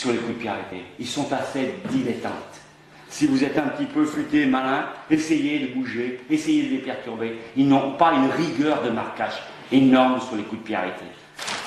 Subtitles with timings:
[0.00, 0.50] sur les coups de pied.
[0.98, 2.32] Ils sont assez dilettantes.
[3.10, 7.38] Si vous êtes un petit peu futé, malin, essayez de bouger, essayez de les perturber.
[7.54, 11.04] Ils n'ont pas une rigueur de marquage énorme sur les coups de pied arrêtés.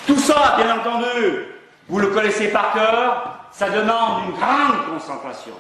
[0.08, 1.46] Tout ça, bien entendu,
[1.88, 5.54] vous le connaissez par cœur, ça demande une grande concentration.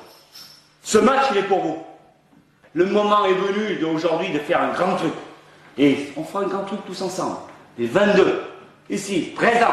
[0.82, 1.84] Ce match, il est pour vous.
[2.74, 5.14] Le moment est venu d'aujourd'hui de faire un grand truc.
[5.78, 7.38] Et on fera un grand truc tous ensemble.
[7.78, 8.42] Les 22,
[8.90, 9.68] ici, présents,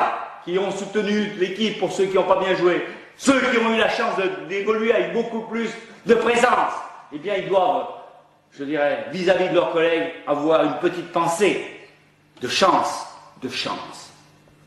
[0.51, 2.83] qui ont soutenu l'équipe pour ceux qui n'ont pas bien joué,
[3.17, 4.15] ceux qui ont eu la chance
[4.49, 5.71] d'évoluer avec beaucoup plus
[6.07, 6.73] de présence,
[7.13, 7.87] eh bien, ils doivent,
[8.51, 11.65] je dirais, vis-à-vis -vis de leurs collègues, avoir une petite pensée
[12.41, 13.07] de chance,
[13.43, 14.13] de chance.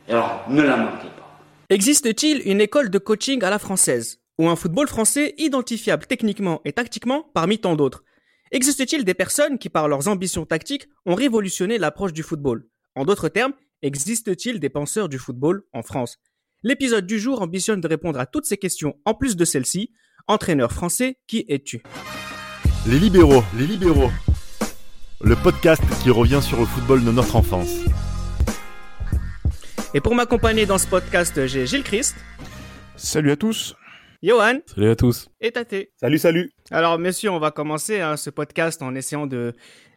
[0.08, 1.30] Et alors, ne la manquez pas.
[1.70, 6.74] Existe-t-il une école de coaching à la française, ou un football français identifiable techniquement et
[6.74, 8.04] tactiquement parmi tant d'autres?
[8.52, 12.68] Existe-t-il des personnes qui, par leurs ambitions tactiques, ont révolutionné l'approche du football?
[12.96, 16.18] En d'autres termes, existe-t-il des penseurs du football en France?
[16.64, 19.92] L'épisode du jour ambitionne de répondre à toutes ces questions en plus de celle-ci.
[20.28, 21.84] Entraîneur français, qui es-tu?
[22.88, 24.10] Les libéraux, les libéraux.
[25.22, 27.82] Le podcast qui revient sur le football de notre enfance.
[29.94, 32.16] Et pour m'accompagner dans ce podcast, j'ai Gilles Christ.
[32.96, 33.76] Salut à tous.
[34.22, 34.60] Johan.
[34.66, 35.28] Salut à tous.
[35.42, 35.90] Et Tate.
[35.98, 36.52] Salut, salut.
[36.72, 39.54] Alors, messieurs, on va commencer hein, ce podcast en essayant de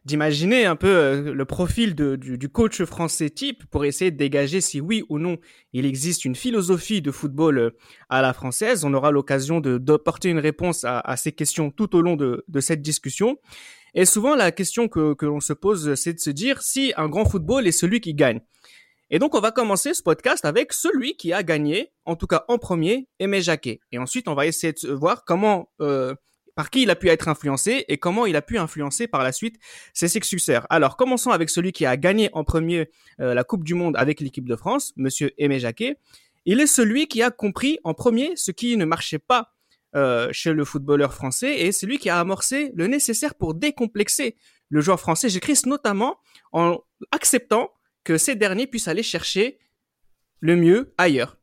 [0.07, 4.81] d'imaginer un peu euh, le profil du, coach français type pour essayer de dégager si
[4.81, 5.37] oui ou non
[5.73, 7.71] il existe une philosophie de football euh,
[8.09, 8.85] à la française.
[8.85, 12.83] On aura l'occasion de d'apporter une réponse à, ces questions tout au long de, cette
[12.83, 13.37] discussion.
[13.95, 17.09] Et souvent, la question que, que l'on se pose, c'est de se dire si un
[17.09, 18.41] grand football est celui qui gagne.
[19.11, 22.45] Et donc, on va commencer ce podcast avec celui qui a gagné, en tout cas
[22.49, 23.81] en premier, Aimé Jacquet.
[23.93, 26.15] Et ensuite, on va essayer de voir comment, euh,
[26.57, 29.31] par qui il a pu être influencé et comment il a pu influencer par la
[29.31, 29.61] suite
[29.93, 30.67] ses successeurs.
[30.71, 32.91] Alors, commençons avec celui qui a gagné en premier
[33.21, 35.99] euh, la Coupe du Monde avec l'équipe de France, Monsieur Aimé Jacquet.
[36.47, 39.53] Il est celui qui a compris en premier ce qui ne marchait pas
[39.95, 44.37] euh, chez le footballeur français et c'est lui qui a amorcé le nécessaire pour décomplexer
[44.71, 45.29] le joueur français.
[45.29, 46.19] J'écris notamment
[46.53, 46.79] en
[47.13, 47.71] acceptant
[48.03, 49.59] que ces derniers puissent aller chercher
[50.41, 51.37] le mieux ailleurs.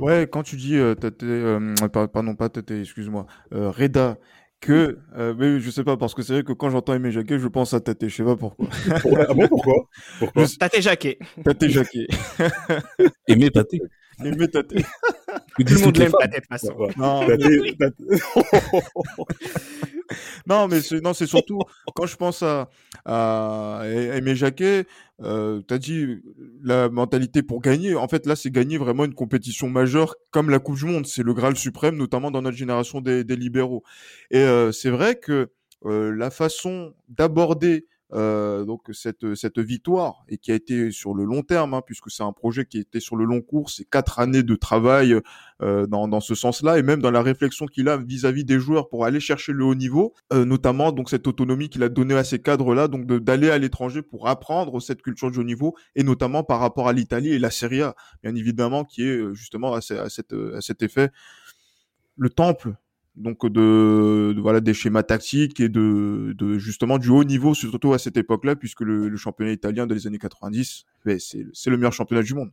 [0.00, 4.18] Ouais, quand tu dis, euh, euh pardon, pas excuse-moi, euh, Reda,
[4.60, 7.38] que, euh, mais je sais pas, parce que c'est vrai que quand j'entends Aimé Jacquet,
[7.38, 8.68] je pense à Tate, je sais pas pourquoi?
[9.28, 9.88] ah bon, pourquoi,
[10.18, 10.44] pourquoi?
[10.58, 11.18] Tate Jacquet.
[11.44, 12.06] Tate Jacquet.
[13.28, 13.74] Aimé Tate.
[14.24, 14.68] Aimé Tate.
[14.68, 14.82] Tout
[15.58, 16.74] le monde l'aime Tate, de toute façon.
[16.96, 17.26] Non,
[20.46, 21.58] non, mais c'est, non, c'est surtout
[21.94, 22.68] quand je pense à,
[23.04, 24.86] à Aimé Jacquet,
[25.22, 26.22] euh, tu as dit
[26.62, 27.94] la mentalité pour gagner.
[27.94, 31.06] En fait, là, c'est gagner vraiment une compétition majeure comme la Coupe du Monde.
[31.06, 33.82] C'est le Graal suprême, notamment dans notre génération des, libéraux.
[34.30, 35.50] Et euh, c'est vrai que
[35.84, 41.24] euh, la façon d'aborder euh, donc cette cette victoire et qui a été sur le
[41.24, 44.20] long terme hein, puisque c'est un projet qui était sur le long cours c'est quatre
[44.20, 45.16] années de travail
[45.60, 48.88] euh, dans, dans ce sens-là et même dans la réflexion qu'il a vis-à-vis des joueurs
[48.88, 52.22] pour aller chercher le haut niveau euh, notamment donc cette autonomie qu'il a donnée à
[52.22, 56.44] ces cadres-là donc d'aller à l'étranger pour apprendre cette culture du haut niveau et notamment
[56.44, 60.08] par rapport à l'Italie et la Serie A bien évidemment qui est justement à, à,
[60.08, 61.10] cette, à cet effet
[62.16, 62.76] le temple
[63.16, 68.16] donc de, voilà des schémas tactiques et de, justement du haut niveau surtout à cette
[68.16, 72.50] époque-là puisque le, championnat italien des années 90 ben, c'est le meilleur championnat du monde.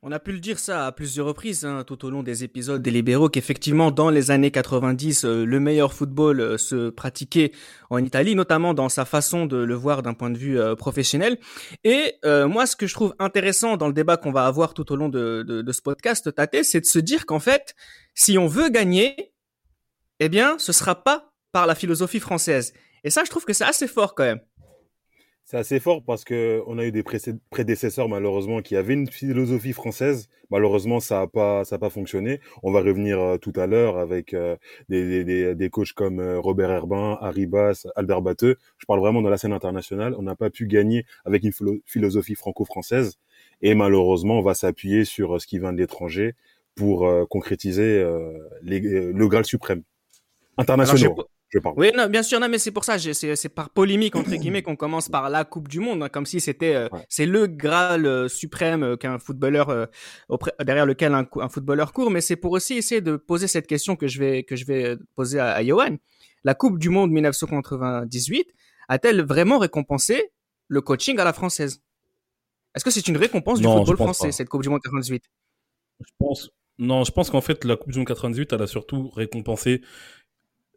[0.00, 2.80] On a pu le dire ça à plusieurs reprises hein, tout au long des épisodes
[2.80, 7.50] des libéraux qu'effectivement dans les années 90 euh, le meilleur football euh, se pratiquait
[7.90, 11.36] en Italie notamment dans sa façon de le voir d'un point de vue euh, professionnel
[11.82, 14.96] et moi ce que je trouve intéressant dans le débat qu'on va avoir tout au
[14.96, 17.74] long de, de, de ce podcast Tate c'est de se dire qu'en fait
[18.14, 19.32] si on veut gagner
[20.20, 22.72] eh bien, ce sera pas par la philosophie française.
[23.04, 24.40] Et ça, je trouve que c'est assez fort quand même.
[25.50, 27.02] C'est assez fort parce que on a eu des
[27.48, 30.28] prédécesseurs malheureusement qui avaient une philosophie française.
[30.50, 32.40] Malheureusement, ça a pas fonctionné.
[32.62, 34.58] On va revenir euh, tout à l'heure avec euh,
[34.90, 38.56] des, des, coachs comme euh, Robert Herbin, Harry Bass, Albert Batteux.
[38.76, 40.14] Je parle vraiment dans la scène internationale.
[40.18, 43.16] On n'a pas pu gagner avec une philosophie franco-française
[43.62, 46.34] et malheureusement, on va s'appuyer sur ce qui vient de l'étranger
[46.74, 48.04] pour concrétiser
[48.62, 49.82] le Graal suprême
[50.58, 51.16] internationaux.
[51.50, 51.74] Je parle.
[51.78, 54.76] Oui, non, bien sûr, non, mais c'est pour ça, c'est par polémique entre guillemets qu'on
[54.76, 58.28] commence par la Coupe du Monde, hein, comme si c'était, euh, c'est le Graal euh,
[58.28, 59.88] suprême euh, qu'un footballeur
[60.28, 63.66] auprès, derrière lequel un, un footballeur court, mais c'est pour aussi essayer de poser cette
[63.66, 65.96] question que je vais que je vais poser à, à Johan.
[66.44, 68.48] La Coupe du Monde 1998
[68.88, 70.32] a-t-elle vraiment récompensé
[70.68, 71.82] le coaching à la française?
[72.74, 75.24] Est-ce que c'est une récompense du football français cette Coupe du Monde 98
[76.00, 76.50] Je pense.
[76.78, 79.82] Non, je pense qu'en fait la Coupe du Monde 98, elle a surtout récompensé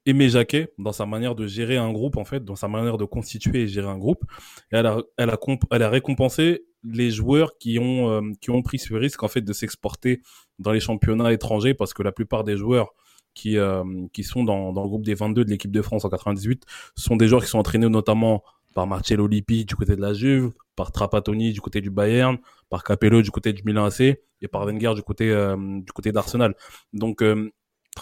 [0.06, 3.06] Aimé Jacquet dans sa manière de gérer un groupe en fait, dans sa manière de
[3.06, 4.24] constituer et gérer un groupe.
[4.72, 5.40] Elle a, elle a,
[5.72, 9.42] elle a récompensé les joueurs qui ont euh, qui ont pris ce risque en fait
[9.42, 10.22] de s'exporter
[10.58, 12.94] dans les championnats étrangers parce que la plupart des joueurs
[13.34, 13.84] qui, euh,
[14.14, 16.64] qui sont dans, dans le groupe des 22 de l'équipe de France en 98
[16.96, 18.44] sont des joueurs qui sont entraînés notamment
[18.74, 22.38] par Marcello Lippi du côté de la Juve, par Trapattoni du côté du Bayern,
[22.70, 26.12] par Capello du côté du Milan AC et par Wenger du côté euh, du côté
[26.12, 26.56] d'Arsenal.
[26.94, 27.52] Donc euh,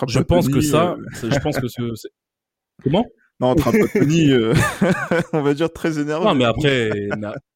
[0.08, 2.08] je pense que ça, je pense que ce,
[2.84, 3.06] comment?
[3.40, 4.54] Non, Trapattoni, euh,
[5.34, 6.26] on va dire très énervé.
[6.26, 6.90] Non, mais après,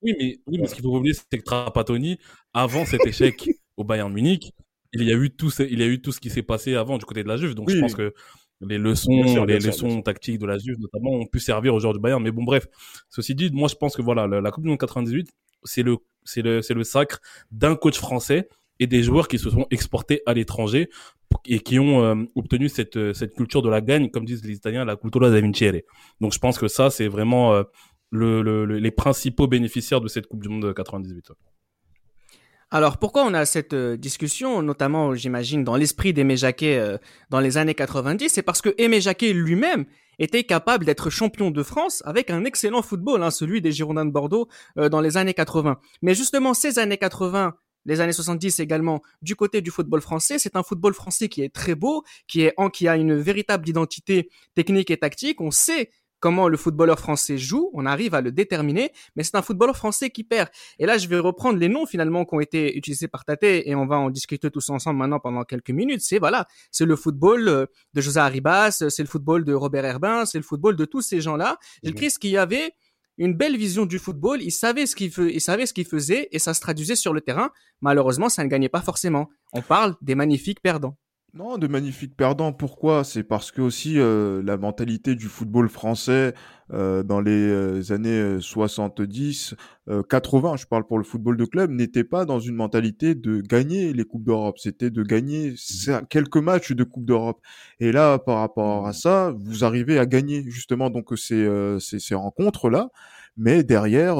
[0.02, 2.18] oui, mais, oui, mais ce qu'il faut oublier, c'est que Trapattoni,
[2.54, 4.54] avant cet échec au Bayern Munich,
[4.94, 6.76] il y a eu tout, ce, il y a eu tout ce qui s'est passé
[6.76, 7.56] avant du côté de la Juve.
[7.56, 8.14] Donc, je pense que
[8.62, 12.00] les leçons, les leçons tactiques de la Juve, notamment, ont pu servir aux joueurs du
[12.00, 12.24] Bayern.
[12.24, 12.68] Mais bon, bref.
[13.10, 15.30] Ceci dit, moi, je pense que voilà, la, Coupe du Monde 98,
[15.64, 17.20] c'est le, c'est le, c'est le sacre
[17.52, 18.48] d'un coach français
[18.80, 20.90] et des joueurs qui se sont exportés à l'étranger
[21.46, 24.56] et qui ont euh, obtenu cette, euh, cette culture de la gagne, comme disent les
[24.56, 25.82] Italiens, la cultura da vincere.
[26.22, 27.64] Donc je pense que ça, c'est vraiment euh,
[28.12, 31.32] le, le, les principaux bénéficiaires de cette Coupe du Monde 98.
[32.72, 36.98] Alors pourquoi on a cette discussion, notamment j'imagine dans l'esprit d'Aimé Jacquet
[37.30, 39.86] dans les années 90, c'est parce que Aimé Jacquet lui-même
[40.18, 44.12] était capable d'être champion de France avec un excellent football, hein, celui des Girondins de
[44.12, 45.78] Bordeaux dans les années 80.
[46.02, 47.54] Mais justement ces années 80
[47.86, 50.40] les années 70 également du côté du football français.
[50.40, 53.68] C'est un football français qui est très beau, qui est en, qui a une véritable
[53.68, 55.42] identité technique et tactique.
[55.42, 55.90] On sait
[56.24, 60.10] comment le footballeur français joue, on arrive à le déterminer, mais c'est un footballeur français
[60.10, 60.48] qui perd.
[60.80, 63.76] Et là, je vais reprendre les noms finalement qui ont été utilisés par Tate et
[63.76, 66.00] on va en discuter tous ensemble maintenant pendant quelques minutes.
[66.00, 70.26] C'est voilà, c'est le football euh, de José Arribas, c'est le football de Robert Herbin,
[70.26, 71.58] c'est le football de tous ces gens-là.
[71.84, 72.10] J'ai mmh.
[72.10, 72.72] ce qu'il y avait
[73.18, 74.42] une belle vision du football.
[74.42, 77.52] Il savait ce qu'il faisait et ça se traduisait sur le terrain.
[77.82, 79.30] Malheureusement, ça ne gagnait pas forcément.
[79.54, 80.98] On parle des magnifiques perdants.
[81.36, 82.54] Non, de magnifiques perdants.
[82.54, 83.04] Pourquoi?
[83.04, 86.36] C'est parce que aussi euh, la mentalité du football français
[86.72, 89.56] euh, dans les euh, années 70,
[90.08, 93.94] 80, je parle pour le football de club, n'était pas dans une mentalité de gagner
[93.94, 94.60] les coupes d'Europe.
[94.60, 95.56] C'était de gagner
[96.08, 97.42] quelques matchs de coupe d'Europe.
[97.80, 102.14] Et là, par rapport à ça, vous arrivez à gagner justement donc ces ces, ces
[102.14, 102.90] rencontres là,
[103.38, 104.18] mais derrière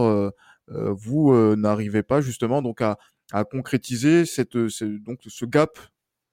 [0.68, 2.98] vous n'arrivez pas justement donc à
[3.32, 5.78] à concrétiser cette, donc ce gap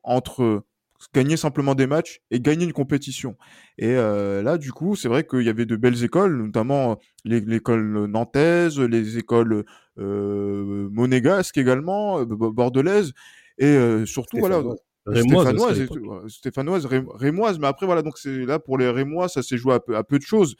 [0.03, 0.65] entre
[1.14, 3.37] gagner simplement des matchs et gagner une compétition.
[3.79, 8.06] Et euh, là, du coup, c'est vrai qu'il y avait de belles écoles, notamment l'école
[8.06, 9.64] nantaise, les écoles
[9.99, 13.12] euh, monégasques également, euh, bordelaises,
[13.58, 14.62] et euh, surtout, voilà,
[15.06, 15.49] Rémoise,
[16.29, 19.81] stéphanoise, rémoise, mais après voilà donc c'est là pour les rémois ça s'est joué à
[19.81, 20.56] peu, à peu de choses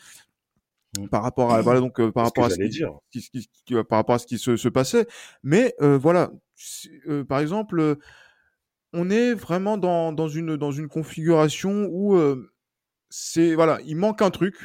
[0.99, 1.09] mmh.
[1.09, 4.19] par rapport à voilà donc par rapport à ce qui, qui, qui, par rapport à
[4.19, 5.07] ce qui se, se passait.
[5.45, 6.31] Mais voilà
[7.29, 7.99] par exemple
[8.93, 12.53] on est vraiment dans, dans, une, dans une configuration où euh,
[13.09, 14.57] c'est voilà, il manque un truc.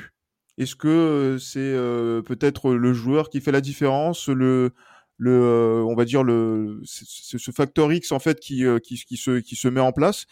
[0.57, 4.71] Est-ce que euh, c'est euh, peut-être le joueur qui fait la différence, le,
[5.17, 9.55] le, on va dire le, c'est ce facteur X en fait qui, qui, se, qui
[9.55, 10.25] se met en place.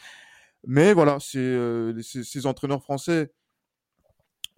[0.66, 1.58] Mais voilà, c'est
[2.02, 3.32] ces entraîneurs français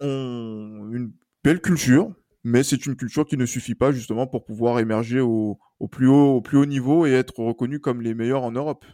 [0.00, 1.12] ont une
[1.42, 2.12] belle culture,
[2.44, 6.06] mais c'est une culture qui ne suffit pas justement pour pouvoir émerger au, au, plus
[6.06, 8.84] haut, au plus haut niveau et être reconnu comme les meilleurs en Europe.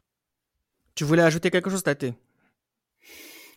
[0.94, 2.14] Tu voulais ajouter quelque chose, Tate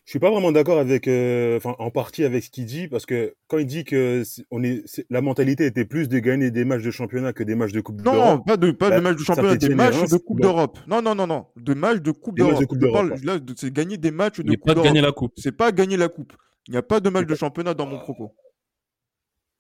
[0.06, 3.08] je suis pas vraiment d'accord avec, euh, enfin, en partie avec ce qu'il dit, parce
[3.08, 4.22] que quand il dit que
[4.52, 7.72] on est, la mentalité était plus de gagner des matchs de championnat que des matchs
[7.72, 8.38] de Coupe d'Europe.
[8.38, 10.78] Non, pas de, pas de matchs de championnat, des matchs de Coupe d'Europe.
[10.86, 13.16] Non, non, non, non, de matchs de Coupe d'Europe.
[13.24, 14.84] Là, c'est gagner des matchs de Coupe d'Europe.
[14.84, 15.34] pas gagner la Coupe.
[15.38, 16.34] C'est pas gagner la Coupe.
[16.68, 18.36] Il n'y a pas de match de championnat dans mon propos.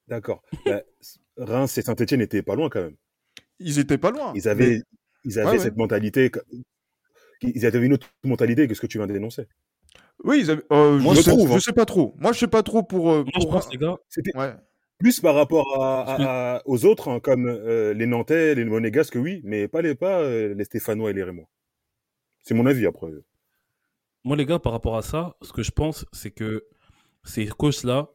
[0.08, 0.44] D'accord.
[0.68, 0.84] bah,
[1.38, 2.96] Reims et Saint-Etienne étaient pas loin quand même.
[3.58, 4.32] Ils étaient pas loin.
[4.36, 4.84] Ils avaient,
[5.24, 6.32] ils avaient cette mentalité
[7.42, 9.48] ils avaient une autre mentalité que ce que tu viens d'énoncer.
[10.24, 11.60] Oui, ils avaient, euh, Moi, je, sais, trouve, je hein.
[11.60, 12.16] sais pas trop.
[12.18, 13.12] Moi, je sais pas trop pour.
[13.12, 13.98] Euh, je pense, les gars,
[14.36, 14.54] ouais.
[14.98, 19.68] plus par rapport à, aux autres, hein, comme euh, les Nantais, les Monégasques, oui, mais
[19.68, 21.50] pas les pas les Stéphanois et les Rémois.
[22.42, 23.08] C'est mon avis après.
[24.24, 26.66] Moi, les gars, par rapport à ça, ce que je pense, c'est que
[27.24, 28.10] ces coachs-là,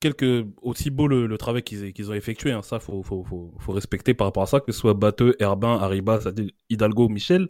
[0.00, 4.14] quelque aussi beau le, travail qu'ils ont effectué, hein, ça faut, faut, faut, faut, respecter
[4.14, 6.28] par rapport à ça, que ce soit Batteux, Herbin, Arribas,
[6.70, 7.48] Hidalgo, Michel,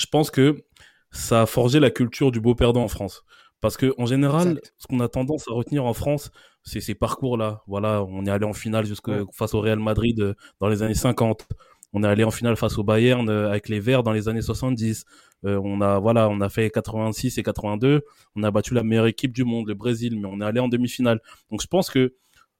[0.00, 0.64] je pense que
[1.10, 3.22] ça a forgé la culture du beau perdant en France.
[3.60, 6.30] Parce que en général, ce qu'on a tendance à retenir en France,
[6.62, 7.62] c'est ces parcours-là.
[7.66, 10.94] Voilà, on est allé en finale jusque face au Real Madrid euh, dans les années
[10.94, 11.46] 50.
[11.92, 14.40] On est allé en finale face au Bayern euh, avec les Verts dans les années
[14.40, 15.04] 70.
[15.44, 18.02] Euh, on a voilà, on a fait 86 et 82.
[18.36, 20.68] On a battu la meilleure équipe du monde, le Brésil, mais on est allé en
[20.68, 21.20] demi-finale.
[21.50, 22.14] Donc je pense que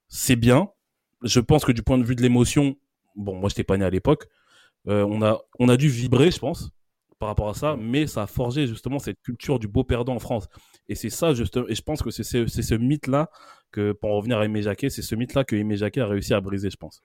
[0.08, 0.68] c'est bien.
[1.22, 2.76] Je pense que du point de vue de l'émotion,
[3.16, 4.26] bon, moi j'étais pas né à l'époque.
[4.86, 6.70] on a on a dû vibrer, je pense
[7.20, 10.18] par rapport à ça, mais ça a forgé justement cette culture du beau perdant en
[10.18, 10.48] France.
[10.88, 13.30] Et c'est ça, justement, et je pense que c'est ce, ce mythe-là,
[13.70, 16.34] que pour en revenir à Aimé Jacquet, c'est ce mythe-là que Aimé Jacquet a réussi
[16.34, 17.02] à briser, je pense.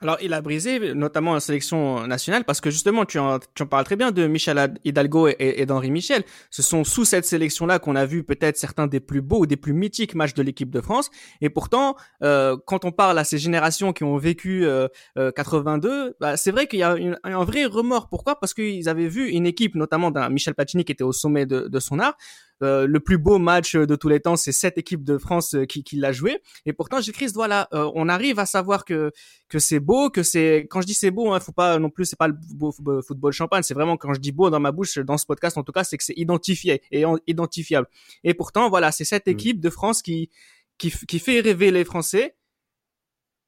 [0.00, 3.66] Alors, il a brisé, notamment en sélection nationale, parce que justement, tu en, tu en
[3.66, 6.24] parles très bien de Michel Hidalgo et, d'Henri Michel.
[6.50, 9.72] Ce sont sous cette sélection-là qu'on a vu peut-être certains des plus beaux des plus
[9.72, 11.10] mythiques matchs de l'équipe de France.
[11.40, 16.12] Et pourtant, euh, quand on parle à ces générations qui ont vécu euh, 82, euh,
[16.20, 18.08] bah, c'est vrai qu'il y a un vrai remords.
[18.08, 18.38] Pourquoi?
[18.38, 21.68] Parce qu'ils avaient vu une équipe, notamment d'un Michel Platini qui était au sommet de,
[21.68, 22.16] de son art,
[22.62, 25.64] euh, le plus beau match de tous les temps, c'est cette équipe de France euh,
[25.64, 26.40] qui, qui l'a joué.
[26.66, 29.10] Et pourtant, j'écris, voilà, euh, on arrive à savoir que
[29.48, 32.04] que c'est beau, que c'est quand je dis c'est beau, hein, faut pas non plus,
[32.06, 34.98] c'est pas le beau football champagne, c'est vraiment quand je dis beau dans ma bouche
[34.98, 37.88] dans ce podcast en tout cas, c'est que c'est identifié et identifiable.
[38.22, 39.30] Et pourtant, voilà, c'est cette mmh.
[39.30, 40.30] équipe de France qui
[40.78, 42.36] qui, qui fait rêver les Français,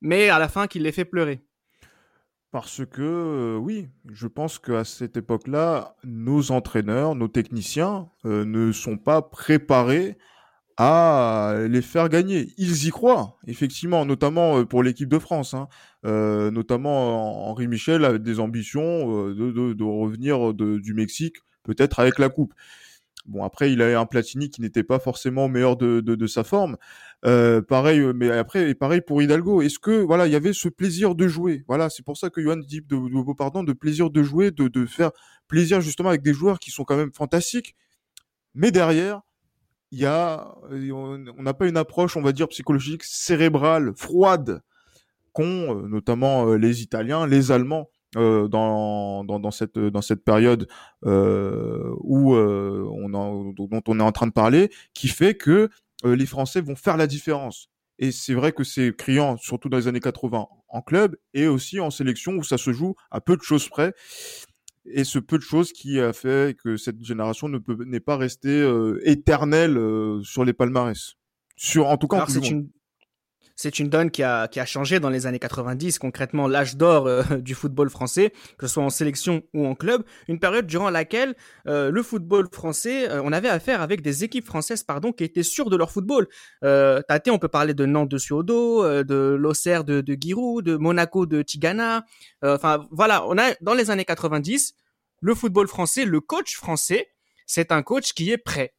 [0.01, 1.46] mais à la fin qui les fait pleurer.
[2.57, 8.73] Parce que euh, oui, je pense qu'à cette époque-là, nos entraîneurs, nos techniciens euh, ne
[8.73, 10.17] sont pas préparés
[10.79, 12.55] à les faire gagner.
[12.57, 15.53] Ils y croient, effectivement, notamment euh, pour l'équipe de France.
[15.53, 15.69] Hein.
[16.03, 22.55] notamment Henri Michel avait des ambitions de, revenir du Mexique, peut-être avec la coupe.
[23.27, 26.43] Bon, après, il a un Platini qui n'était pas forcément meilleur de, de, de sa
[26.43, 26.79] forme.
[27.25, 29.63] Euh, pareil, euh, mais après, et pareil pour Hidalgo.
[29.63, 31.65] Est-ce que, voilà, il y avait ce plaisir de jouer?
[31.67, 34.87] Voilà, c'est pour ça que Johan dit de, pardon, de plaisir de jouer, de, de
[34.87, 35.11] faire
[35.49, 37.75] plaisir justement avec des joueurs qui sont quand même fantastiques.
[38.55, 39.23] Mais derrière,
[39.91, 44.61] il y a, on n'a pas une approche, on va dire, psychologique, cérébrale, froide,
[45.33, 45.45] qu'ont
[45.85, 47.89] euh, notamment les Italiens, les Allemands.
[48.15, 50.69] Dans, dans, cette, dans cette période
[51.03, 55.69] où on dont on est en train de parler, qui fait que
[56.05, 57.71] euh, les Français vont faire la différence.
[57.99, 61.81] Et c'est vrai que c'est criant, surtout dans les années 80 en club et aussi
[61.81, 63.95] en sélection où ça se joue à peu de choses près.
[64.85, 68.17] Et ce peu de choses qui a fait que cette génération ne peut n'est pas
[68.17, 71.15] restée euh, éternelle euh, sur les palmarès.
[71.57, 72.69] Sur, en tout cas, c'est une,
[73.57, 77.07] c'est une donne qui a, qui a changé dans les années 90, concrètement l'âge d'or
[77.07, 80.91] euh, du football français, que ce soit en sélection ou en club, une période durant
[80.91, 81.35] laquelle
[81.67, 85.43] euh, le football français, euh, on avait affaire avec des équipes françaises pardon, qui étaient
[85.43, 86.29] sûres de leur football.
[86.63, 90.77] Euh, Tate, on peut parler de Nantes de Suodo, de l'Auxerre de, de Giroud, de
[90.77, 92.05] Monaco de Tigana.
[92.43, 94.75] Enfin voilà, on a dans les années 90,
[95.21, 97.09] le football français, le coach français,
[97.47, 98.75] c'est un coach qui est prêt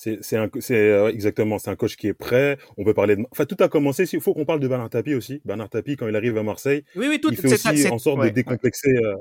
[0.00, 2.56] c'est euh, exactement, c'est un coach qui est prêt.
[2.78, 4.04] On peut parler de, enfin tout a commencé.
[4.10, 5.42] Il faut qu'on parle de Bernard Tapie aussi.
[5.44, 8.22] Bernard Tapie quand il arrive à Marseille, oui, oui, tout, il fait aussi en sorte
[8.22, 8.96] de décomplexer.
[8.96, 9.16] Euh,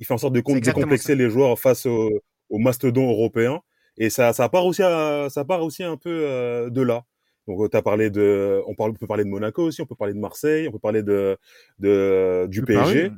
[0.00, 2.10] il fait en sorte de décomplexer les joueurs face aux
[2.48, 3.60] au mastodons européens.
[3.96, 7.04] Et ça, ça part aussi, ça part aussi un peu euh, de là.
[7.46, 9.94] Donc tu as parlé de, on, parle, on peut parler de Monaco aussi, on peut
[9.94, 11.36] parler de Marseille, on peut parler de,
[11.78, 13.12] de du PSG,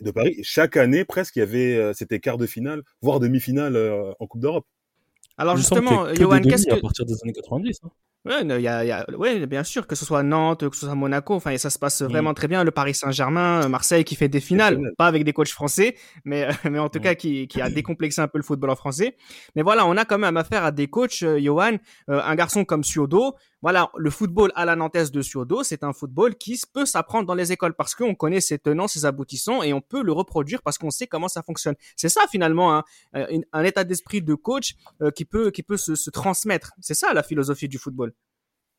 [0.00, 0.40] de Paris.
[0.42, 3.76] Chaque année presque, il y avait, c'était quart de finale, voire demi-finale
[4.18, 4.66] en Coupe d'Europe.
[5.42, 6.74] Alors justement, Johan, qu'est-ce que...
[6.74, 7.80] à partir des années 90.
[7.84, 7.88] Hein.
[8.24, 10.94] Ouais, y a, y a, ouais, bien sûr, que ce soit Nantes, que ce soit
[10.94, 12.06] Monaco, enfin, ça se passe mm.
[12.06, 12.62] vraiment très bien.
[12.62, 16.78] Le Paris Saint-Germain, Marseille qui fait des finales, pas avec des coachs français, mais, mais
[16.78, 17.02] en tout mm.
[17.02, 19.16] cas qui, qui a décomplexé un peu le football en français.
[19.56, 21.78] Mais voilà, on a quand même affaire à des coachs, euh, Johan,
[22.10, 23.34] euh, un garçon comme Siodo.
[23.62, 27.34] Voilà, le football à la Nantes de Siodo, c'est un football qui peut s'apprendre dans
[27.34, 30.78] les écoles parce qu'on connaît ses tenants, ses aboutissants et on peut le reproduire parce
[30.78, 31.76] qu'on sait comment ça fonctionne.
[31.96, 32.82] C'est ça finalement, hein,
[33.14, 36.72] un, état d'esprit de coach euh, qui peut, qui peut se, transmettre.
[36.80, 38.12] C'est ça la philosophie du football.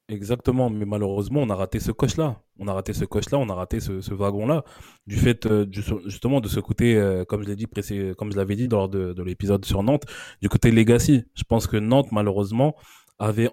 [0.09, 2.41] Exactement, mais malheureusement, on a raté ce coche-là.
[2.59, 4.65] On a raté ce coche-là, on a raté ce, wagon-là,
[5.07, 7.67] du fait euh, justement de ce côté, euh, comme je l'ai dit,
[8.17, 10.03] comme je l'avais dit lors de, de l'épisode sur Nantes,
[10.41, 11.23] du côté legacy.
[11.35, 12.75] Je pense que Nantes, malheureusement,
[13.17, 13.49] avait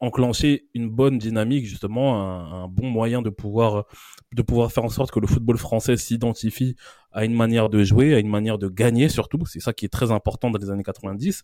[0.00, 3.84] enclenché une bonne dynamique, justement, un, bon moyen de pouvoir
[4.32, 6.76] de pouvoir faire en sorte que le football français s'identifie
[7.12, 9.44] à une manière de jouer, à une manière de gagner surtout.
[9.46, 11.42] C'est ça qui est très important dans les années 90.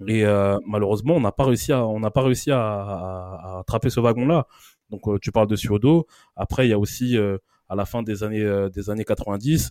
[0.00, 0.08] Mm.
[0.08, 3.58] Et euh, malheureusement, on n'a pas réussi à, on n'a pas réussi à, à, à
[3.60, 4.46] attraper ce wagon-là.
[4.90, 6.06] Donc, euh, tu parles de Suodo.
[6.36, 9.70] Après, il y a aussi euh, à la fin des années des années 90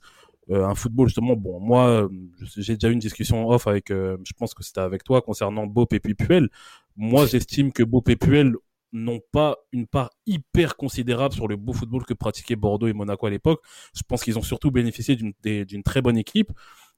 [0.49, 1.35] un football justement.
[1.37, 2.09] Bon, moi,
[2.57, 5.93] j'ai déjà eu une discussion off avec, je pense que c'était avec toi concernant Bop
[5.93, 6.49] et Puel.
[6.95, 8.53] Moi, j'estime que Bop et Puel
[8.91, 13.25] n'ont pas une part hyper considérable sur le beau football que pratiquaient Bordeaux et Monaco
[13.25, 13.61] à l'époque.
[13.95, 16.51] Je pense qu'ils ont surtout bénéficié d'une très bonne équipe.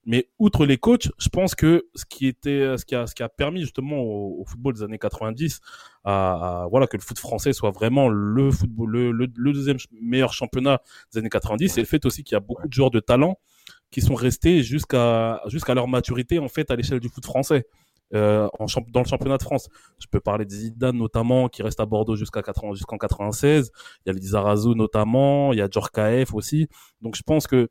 [0.06, 3.24] Mais outre les coachs, je pense que ce qui était, ce qui a, ce qui
[3.24, 5.62] a permis justement au, football des années 90
[6.04, 10.80] à, voilà que le foot français soit vraiment le football, le, le, deuxième meilleur championnat
[11.12, 13.40] des années 90, c'est le fait aussi qu'il y a beaucoup de joueurs de talent
[13.90, 17.66] qui sont restés jusqu'à jusqu'à leur maturité en fait à l'échelle du foot français.
[18.16, 18.48] Euh,
[18.90, 19.70] dans le championnat de France.
[20.00, 23.72] Je peux parler de Zidane notamment, qui reste à Bordeaux jusqu'en 96.
[24.06, 26.68] Il y a Lizarazu notamment, il y a Djorkaeff aussi.
[27.02, 27.70] Donc je pense que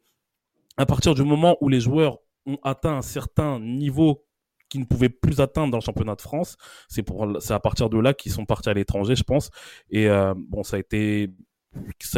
[0.76, 4.24] à partir du moment où les joueurs ont atteint un certain niveau
[4.68, 6.56] qu'ils ne pouvaient plus atteindre dans le championnat de France.
[6.88, 7.04] C'est
[7.50, 9.50] à partir de là qu'ils sont partis à l'étranger, je pense.
[9.88, 10.80] Et euh, bon, ça a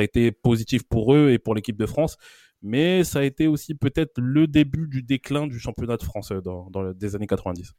[0.03, 2.17] été positif pour eux et pour l'équipe de France,
[2.63, 6.71] mais ça a été aussi peut-être le début du déclin du championnat de France dans,
[6.71, 7.73] dans les années 90.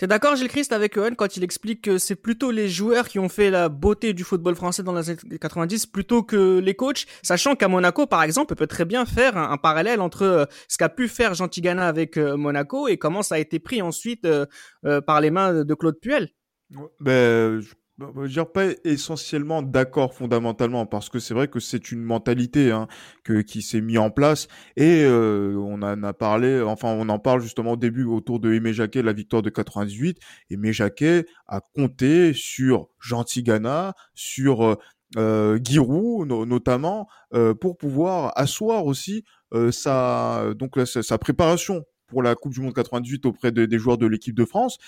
[0.00, 3.18] T'es d'accord, Gilles Christ, avec Owen quand il explique que c'est plutôt les joueurs qui
[3.18, 7.04] ont fait la beauté du football français dans les années 90 plutôt que les coachs,
[7.22, 10.78] sachant qu'à Monaco, par exemple, on peut très bien faire un, parallèle entre euh, ce
[10.78, 14.24] qu'a pu faire Jean Tigana avec euh, Monaco et comment ça a été pris ensuite
[14.24, 14.46] euh,
[15.02, 16.30] par les mains de Claude Puel.
[17.00, 17.60] Ben,
[18.00, 22.70] je veux dire pas essentiellement d'accord fondamentalement parce que c'est vrai que c'est une mentalité
[22.70, 22.88] hein,
[23.24, 24.48] que, qui s'est mis en place.
[24.76, 28.52] Et euh, on en a parlé enfin on en parle justement au début autour de
[28.52, 30.18] Aimé Jacquet la victoire de 98
[30.50, 34.74] Aimé Jacquet a compté sur Jean Tigana sur euh,
[35.16, 42.34] euh Giroud notamment euh, pour pouvoir asseoir aussi euh, sa donc sa, préparation pour la
[42.34, 44.78] Coupe du Monde 98 auprès des joueurs de l'équipe de France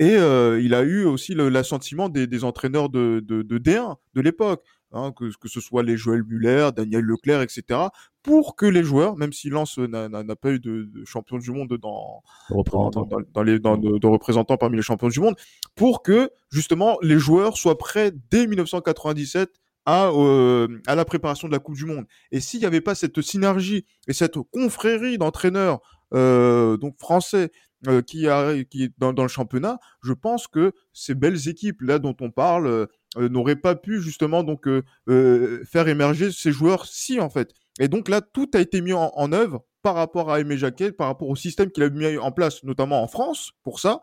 [0.00, 4.20] et euh, il a eu aussi l'assentiment des, des, entraîneurs de, de, de D1 de
[4.22, 7.80] l'époque, hein, que, que, ce soit les Joël Muller, Daniel Leclerc, etc.,
[8.22, 11.76] pour que les joueurs, même si Lens n'a pas eu de, de, champion du monde
[11.76, 12.90] dans, dans,
[13.34, 15.36] dans, les dans, de, représentants parmi les champions du monde,
[15.74, 19.50] pour que justement les joueurs soient prêts dès 1997
[19.84, 22.06] à, euh, à la préparation de la Coupe du Monde.
[22.32, 25.80] Et s'il n'y avait pas cette synergie et cette confrérie d'entraîneurs
[26.12, 27.52] euh, donc français
[27.88, 32.30] euh, qui, est dans, le championnat, je pense que ces belles équipes là dont on
[32.30, 32.86] parle euh,
[33.28, 37.52] n'auraient pas pu justement donc euh, faire émerger ces joueurs si en fait.
[37.78, 40.92] Et donc là, tout a été mis en, en œuvre par rapport à Aimé Jacquet,
[40.92, 44.00] par rapport au système qu'il a mis en place, notamment en France, pour ça,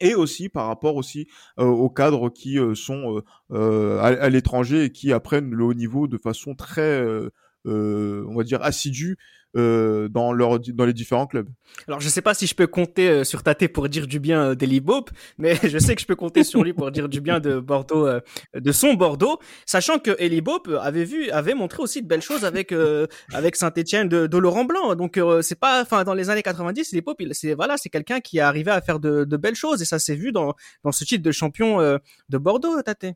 [0.00, 3.22] et aussi par rapport aussi euh, aux cadres qui euh, sont
[3.52, 7.04] euh, à l'étranger et qui apprennent le haut niveau de façon très,
[7.64, 9.16] on va dire, assidue
[9.56, 11.48] euh, dans, leur, dans les différents clubs.
[11.88, 14.50] Alors je sais pas si je peux compter euh, sur Tate pour dire du bien
[14.50, 17.20] euh, d'Eli Bope, mais je sais que je peux compter sur lui pour dire du
[17.20, 18.20] bien de Bordeaux, euh,
[18.54, 22.44] de son Bordeaux, sachant que Eli Bope avait vu, avait montré aussi de belles choses
[22.44, 22.72] avec
[23.32, 24.94] avec Saint-Étienne de, de, Laurent Blanc.
[24.94, 28.38] Donc c'est pas, enfin dans les années 90, Eli Bope, c'est voilà, c'est quelqu'un qui
[28.38, 31.04] est arrivé à faire de, de, belles choses et ça s'est vu dans dans ce
[31.04, 33.06] titre de champion de Bordeaux, Tate.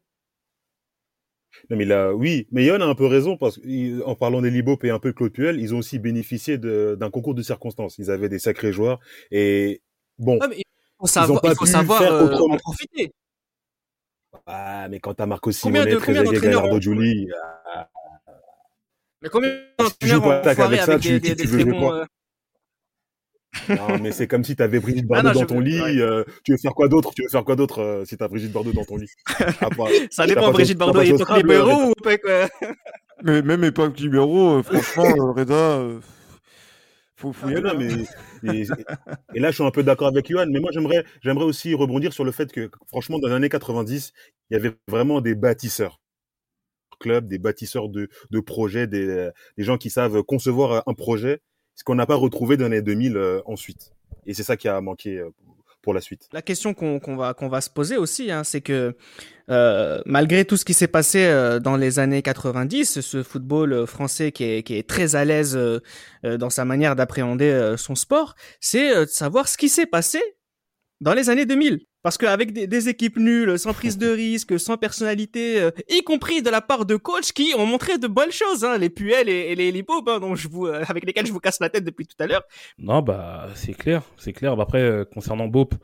[1.70, 4.78] Non, mais là, oui, mais Yann a un peu raison parce qu'en parlant des Libop
[4.84, 7.98] et un peu de Claude Puel, ils ont aussi bénéficié d'un concours de circonstances.
[7.98, 9.82] Ils avaient des sacrés joueurs et
[10.18, 10.38] bon.
[10.56, 10.62] il
[10.98, 13.12] faut savoir, il faut savoir euh, en profiter.
[14.46, 16.76] Ah, mais quand t'as Marco Simonet, Trezeguet, Gallardo.
[16.76, 17.26] Euh,
[19.22, 22.00] mais combien d'entraîneurs ont avec, ça, tu, des, tu, veux quoi?
[22.00, 22.04] euh,
[23.68, 25.80] non, mais c'est comme si tu avais Brigitte ah Bardot dans ton lit.
[25.80, 27.12] Euh, tu veux faire quoi d'autre?
[27.14, 29.10] Tu veux faire quoi d'autre euh, si t'as Brigitte Bardot dans ton lit?
[30.10, 32.48] Ça dépend, Brigitte Bardot, il est libéraux ou pas quoi
[33.22, 35.82] Mais même époque libéraux, euh, franchement, Reda,
[37.16, 37.62] faut, faut y aller.
[37.62, 38.06] Non, hein.
[38.42, 38.66] mais, et,
[39.34, 42.12] et, là, je suis un peu d'accord avec Johan, mais moi, j'aimerais, j'aimerais aussi rebondir
[42.12, 44.12] sur le fait que, franchement, dans les années 90,
[44.50, 46.00] il y avait vraiment des bâtisseurs
[47.00, 51.40] club, des bâtisseurs de, de projets, des, des gens qui savent concevoir un projet
[51.74, 53.92] ce qu'on n'a pas retrouvé dans les 2000 euh, ensuite.
[54.26, 55.30] Et c'est ça qui a manqué euh,
[55.82, 56.28] pour la suite.
[56.32, 58.96] La question qu'on va qu'on va se poser aussi, hein, c'est que
[59.50, 64.32] euh, malgré tout ce qui s'est passé euh, dans les années 90, ce football français
[64.32, 65.58] qui est, qui est très à l'aise
[66.22, 70.22] dans sa manière d'appréhender son sport, c'est de savoir ce qui s'est passé
[71.00, 71.80] dans les années 2000.
[72.04, 76.50] Parce qu'avec des, équipes nulles, sans prise de risque, sans personnalité, euh, y compris de
[76.50, 79.72] la part de coachs qui ont montré de bonnes choses, hein, les Puel et, les
[79.72, 82.42] Lipop, hein, euh, avec lesquels je vous casse la tête depuis tout à l'heure.
[82.76, 84.54] Non, bah c'est clair, c'est clair.
[84.54, 85.74] Bah, après, euh, concernant Bop,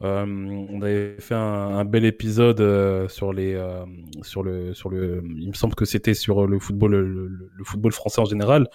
[0.00, 3.62] on avait fait un, bel épisode sur les,
[4.22, 5.22] sur le, sur le.
[5.36, 8.66] Il me semble que c'était sur le football, le, football français en général,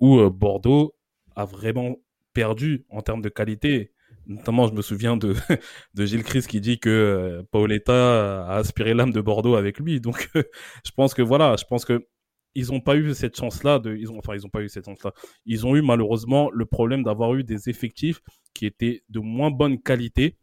[0.00, 0.94] où Bordeaux
[1.36, 1.96] a vraiment
[2.32, 3.92] perdu en termes de qualité
[4.30, 5.34] notamment je me souviens de,
[5.98, 10.00] Gilles Chris qui dit que euh, Paoletta a aspiré l'âme de Bordeaux avec lui.
[10.00, 12.06] Donc je pense que voilà, je pense que
[12.56, 15.12] ils n'ont pas eu cette chance-là ils ont, enfin ils ont pas eu cette chance-là.
[15.46, 18.20] Ils ont eu malheureusement le problème d'avoir eu des effectifs
[18.54, 20.36] qui étaient de moins bonne qualité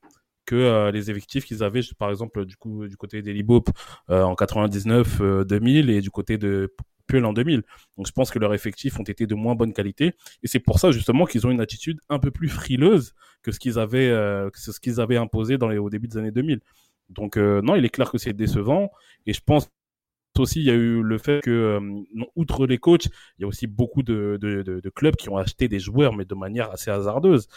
[0.46, 3.66] que euh, les effectifs qu'ils avaient, par exemple, du coup, du côté des Libop
[4.10, 6.74] euh, en 99, 2000 et du côté de
[7.16, 7.64] en 2000.
[7.98, 10.80] Donc je pense que leurs effectifs ont été de moins bonne qualité et c'est pour
[10.80, 14.50] ça justement qu'ils ont une attitude un peu plus frileuse que ce qu'ils avaient, euh,
[14.50, 16.60] que ce qu'ils avaient imposé dans les, au début des années 2000.
[17.10, 18.92] Donc euh, non, il est clair que c'est décevant
[19.26, 19.70] et je pense
[20.38, 23.48] aussi il y a eu le fait que euh, outre les coachs, il y a
[23.48, 26.92] aussi beaucoup de, de, de, clubs qui ont acheté des joueurs mais de manière assez
[26.92, 27.48] hasardeuse.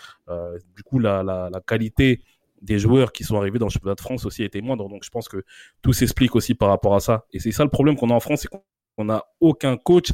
[0.76, 2.22] du coup la, la, la qualité
[2.62, 4.88] des joueurs qui sont arrivés dans le championnat de France aussi a été moindre.
[4.88, 5.44] Donc je pense que
[5.82, 7.26] tout s'explique aussi par rapport à ça.
[7.32, 8.46] Et c'est ça le problème qu'on a en France,
[9.00, 10.12] on n'a aucun coach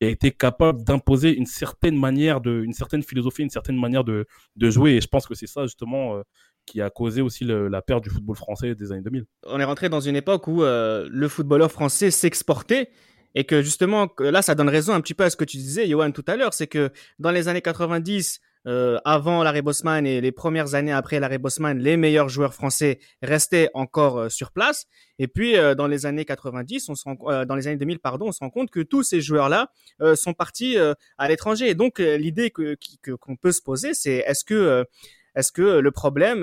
[0.00, 4.04] qui a été capable d'imposer une certaine manière de, une certaine philosophie, une certaine manière
[4.04, 4.26] de,
[4.56, 4.92] jouer.
[4.92, 6.22] Et je pense que c'est ça justement euh,
[6.66, 9.24] qui a causé aussi la perte du football français des années 2000.
[9.46, 12.90] On est rentré dans une époque où euh, le footballeur français s'exportait
[13.34, 15.88] Et que justement, là, ça donne raison un petit peu à ce que tu disais,
[15.88, 16.54] Johan, tout à l'heure.
[16.54, 21.20] C'est que dans les années 90, euh, avant Larry Bosman et les premières années après
[21.20, 24.86] Larry Bosman, les meilleurs joueurs français restaient encore euh, sur place.
[25.18, 28.28] Et puis euh, dans les années 90, on se rend, dans les années 2000, pardon,
[28.28, 29.70] on se rend compte que tous ces joueurs-là
[30.14, 30.76] sont partis
[31.18, 31.68] à l'étranger.
[31.68, 32.76] Et donc l'idée que
[33.20, 34.84] qu'on peut se poser, c'est est-ce que
[35.34, 36.40] est-ce que le problème,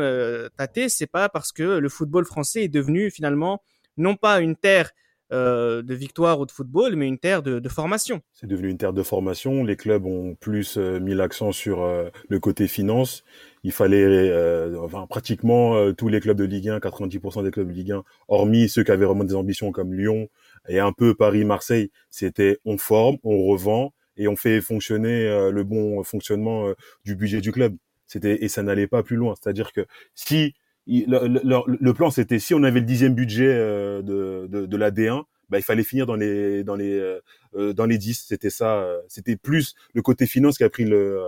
[0.58, 3.62] Tate, c'est pas parce que le football français est devenu finalement
[3.98, 4.92] non pas une terre
[5.32, 8.22] euh, de victoire ou de football, mais une terre de, de formation.
[8.32, 9.64] C'est devenu une terre de formation.
[9.64, 13.24] Les clubs ont plus euh, mis l'accent sur euh, le côté finance.
[13.64, 14.32] Il fallait,
[14.78, 18.70] enfin, pratiquement tous les clubs de Ligue 1, 90% des clubs de Ligue 1, hormis
[18.70, 20.30] ceux qui avaient vraiment des ambitions comme Lyon
[20.70, 25.64] et un peu Paris, Marseille, c'était on forme, on revend et on fait fonctionner le
[25.64, 26.72] bon fonctionnement
[27.06, 27.76] du budget du club.
[28.06, 29.34] C'était et ça n'allait pas plus loin.
[29.34, 30.54] C'est-à-dire que si
[30.88, 35.24] le, plan c'était si on avait le dixième budget euh, de, de, de la D1,
[35.50, 37.20] bah, il fallait finir dans les dans les euh,
[37.56, 41.20] euh, dans les 10 c'était ça c'était plus le côté finance qui a pris le,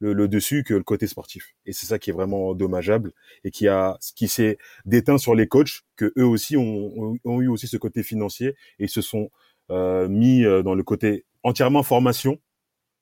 [0.00, 1.54] le, le dessus que le côté sportif.
[1.66, 3.12] Et c'est ça qui est vraiment dommageable
[3.44, 7.48] et qui a qui s'est déteint sur les coachs que eux aussi ont, ont, eu
[7.48, 9.30] aussi ce côté financier et se sont
[9.70, 12.40] mis dans le côté entièrement formation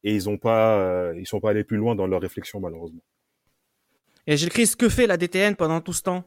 [0.05, 3.03] et ils ont pas ils sont pas allés plus loin dans leur réflexion malheureusement
[4.26, 6.24] et Gilles Christ, que fait la DTN pendant tout ce temps?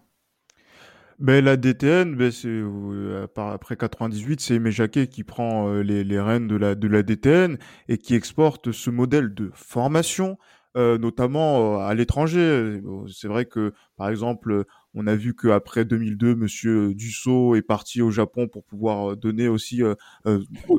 [1.19, 6.05] Ben, la DTN, ben, c'est euh, après 98, c'est Aimé Jacquet qui prend euh, les,
[6.05, 7.57] les rênes de la, de la DTN
[7.89, 10.38] et qui exporte ce modèle de formation,
[10.77, 12.79] euh, notamment à l'étranger.
[13.13, 18.12] C'est vrai que, par exemple, on a vu qu'après 2002, Monsieur Dussault est parti au
[18.12, 19.81] Japon pour pouvoir donner aussi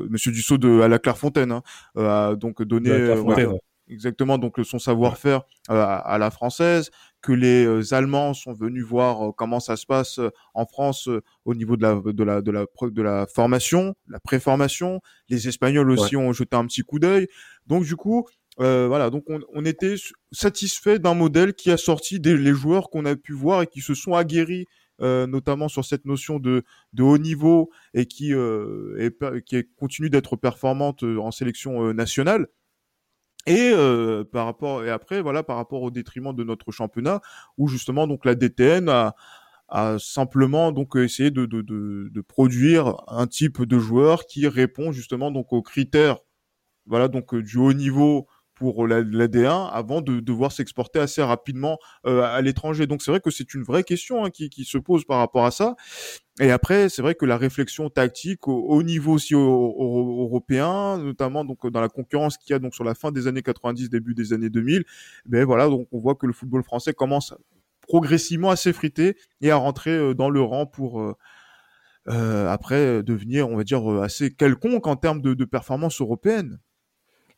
[0.09, 1.61] Monsieur Dussault de à la Clairefontaine,
[1.95, 3.13] hein, donc donner
[3.87, 6.89] exactement donc son savoir-faire à la française
[7.21, 11.07] que les euh, Allemands sont venus voir euh, comment ça se passe euh, en France
[11.45, 15.01] au niveau de la de la de la de la formation, la préformation.
[15.29, 17.27] Les Espagnols aussi ont jeté un petit coup d'œil.
[17.67, 18.27] Donc du coup,
[18.59, 19.95] euh, voilà, donc on, on était
[20.31, 23.81] satisfait d'un modèle qui a sorti des les joueurs qu'on a pu voir et qui
[23.81, 24.65] se sont aguerris
[25.01, 30.11] euh, notamment sur cette notion de, de haut niveau et qui, euh, est, qui continue
[30.11, 32.47] d'être performante en sélection nationale.
[33.47, 37.21] Et euh, par rapport et après voilà par rapport au détriment de notre championnat
[37.57, 39.15] où justement donc la DTN a,
[39.99, 45.31] simplement donc essayé de, de, de, de, produire un type de joueur qui répond justement
[45.31, 46.17] donc aux critères
[46.85, 48.27] voilà donc du haut niveau
[48.61, 52.85] pour la, la D1 avant de devoir s'exporter assez rapidement euh, à l'étranger.
[52.85, 55.45] Donc c'est vrai que c'est une vraie question hein, qui, qui, se pose par rapport
[55.45, 55.75] à ça.
[56.39, 61.81] Et après, c'est vrai que la réflexion tactique au, niveau aussi européen, notamment donc dans
[61.81, 64.51] la concurrence qu'il y a donc sur la fin des années 90, début des années
[64.51, 64.83] 2000,
[65.25, 67.33] ben voilà, donc on voit que le football français commence
[67.87, 71.15] progressivement à s'effriter et à rentrer euh, dans le rang pour euh,
[72.09, 76.59] euh, après devenir, on va dire, assez quelconque en termes de, de performance européenne.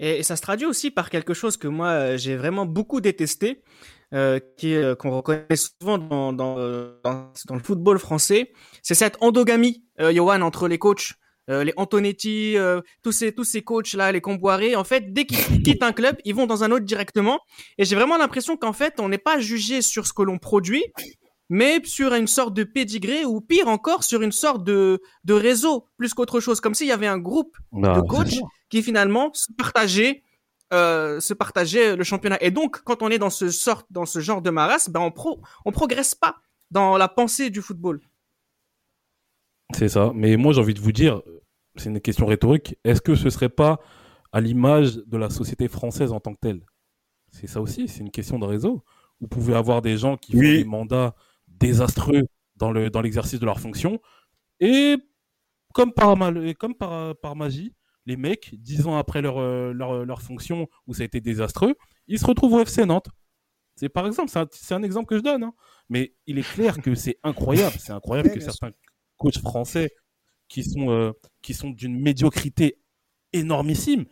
[0.03, 3.63] Et, ça se traduit aussi par quelque chose que moi euh, j'ai vraiment beaucoup détesté,
[4.13, 6.55] euh, qui euh, qu'on reconnaît souvent dans, dans,
[7.03, 11.13] dans, le football français, c'est cette endogamie, euh, Johan, entre les coachs.
[11.49, 12.55] Euh, les Antonetti,
[13.01, 16.15] tous ces tous ces coachs là, les Comboiré, en fait, dès qu'ils quittent un club,
[16.23, 17.39] ils vont dans un autre directement.
[17.77, 20.85] Et j'ai vraiment l'impression qu'en fait, on n'est pas jugé sur ce que l'on produit,
[21.49, 25.87] mais sur une sorte de pédigré ou pire encore sur une sorte de, de réseau
[25.97, 28.39] plus qu'autre chose, comme s'il y avait un groupe de coachs
[28.73, 30.23] qui finalement se partageaient,
[30.73, 32.39] euh, se partageaient le championnat.
[32.41, 35.11] Et donc, quand on est dans ce sort, dans ce genre de maras, ben on
[35.11, 36.37] pro, on progresse pas
[36.71, 38.01] dans la pensée du football.
[39.75, 40.11] C'est ça.
[40.15, 41.21] Mais moi, j'ai envie de vous dire,
[41.75, 42.75] c'est une question rhétorique.
[42.83, 43.79] Est-ce que ce serait pas
[44.31, 46.65] à l'image de la société française en tant que telle?
[47.29, 47.87] C'est ça aussi.
[47.87, 48.83] C'est une question de réseau.
[49.21, 51.13] Vous pouvez avoir des gens qui font des mandats
[51.47, 52.23] désastreux
[52.55, 54.01] dans le dans l'exercice de leur fonction
[54.59, 54.97] et
[55.75, 57.73] comme par mal comme par, par magie
[58.05, 61.75] les mecs dix ans après leur, euh, leur leur fonction où ça a été désastreux
[62.07, 63.09] ils se retrouvent au FC Nantes
[63.75, 65.53] c'est par exemple c'est un, un, exemple que je donne hein.
[65.89, 68.71] mais il est clair que c'est incroyable c'est incroyable que certains
[69.17, 69.91] coachs français
[70.47, 71.11] qui sont euh,
[71.41, 72.79] qui sont d'une médiocrité
[73.31, 74.05] énormissime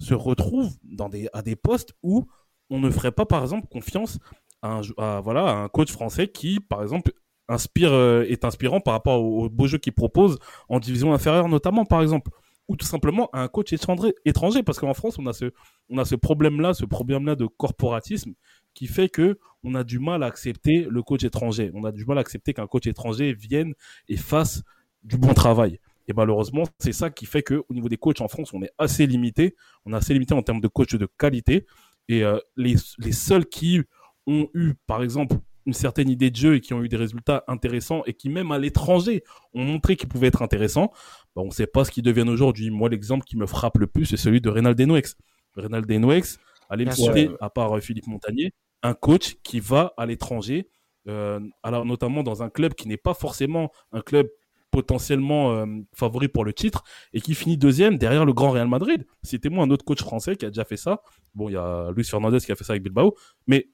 [0.00, 2.26] se retrouvent dans des à des postes où
[2.68, 4.18] on ne ferait pas par exemple confiance
[4.62, 7.12] un, voilà, un coach français qui, par exemple,
[7.48, 11.84] inspire, euh, est inspirant par rapport au, beau jeu qu'il propose en division inférieure, notamment,
[11.84, 12.30] par exemple.
[12.68, 15.52] Ou tout simplement un coach étranger, parce qu'en France, on a ce,
[15.88, 18.34] on a ce problème-là, ce problème-là de corporatisme
[18.74, 21.70] qui fait que on a du mal à accepter le coach étranger.
[21.74, 23.74] On a du mal à accepter qu'un coach étranger vienne
[24.08, 24.62] et fasse
[25.02, 25.80] du bon travail.
[26.08, 28.70] Et malheureusement, c'est ça qui fait que au niveau des coachs en France, on est
[28.78, 29.56] assez limité.
[29.84, 31.66] On est assez limité en termes de coach de qualité.
[32.08, 33.80] Et euh, les, les seuls qui
[34.26, 37.44] ont eu, par exemple, une certaine idée de jeu et qui ont eu des résultats
[37.48, 40.92] intéressants et qui même à l'étranger ont montré qu'ils pouvaient être intéressants,
[41.34, 42.70] bah, on ne sait pas ce qu'ils deviennent aujourd'hui.
[42.70, 45.16] Moi, l'exemple qui me frappe le plus, c'est celui de Reynald Denouex.
[45.56, 46.38] Reynald Denouex,
[46.70, 48.52] allez me citer, à part euh, Philippe Montagnier,
[48.82, 50.68] un coach qui va à l'étranger,
[51.08, 54.28] euh, alors notamment dans un club qui n'est pas forcément un club
[54.70, 59.06] potentiellement euh, favori pour le titre et qui finit deuxième derrière le grand Real Madrid.
[59.22, 61.02] Citez-moi un autre coach français qui a déjà fait ça.
[61.34, 63.14] Bon, il y a Luis Fernandez qui a fait ça avec Bilbao,
[63.46, 63.68] mais